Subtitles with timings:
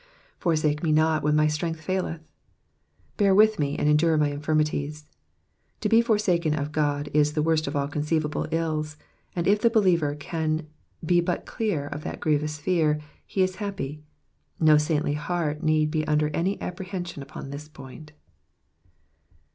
[0.01, 0.03] ^^
[0.39, 2.21] Forsake me not when my strength faUeth.^^
[3.17, 5.05] Bear with me, and endure my infirmities.
[5.81, 8.97] To be forsaken of God is the worst of all conceivable ills,
[9.35, 10.65] and if the believer can
[11.05, 14.01] be but clear of that grievous fear, he is happy:
[14.59, 18.11] no saintly heart need be under any apprehension upon this point.